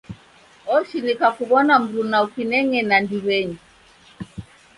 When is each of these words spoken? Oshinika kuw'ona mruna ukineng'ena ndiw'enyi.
Oshinika 0.75 1.27
kuw'ona 1.35 1.73
mruna 1.83 2.17
ukineng'ena 2.25 2.95
ndiw'enyi. 3.03 3.57